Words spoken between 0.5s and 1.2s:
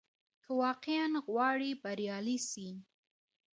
واقعاً